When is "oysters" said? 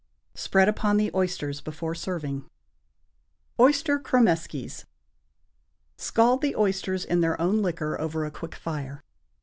1.13-1.61, 6.55-7.05